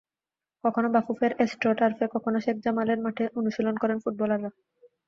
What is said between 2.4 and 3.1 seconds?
শেখ জামালের